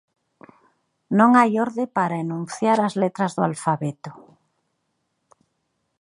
[1.17, 4.11] Non hai orde para enunciar as letras do alfabeto.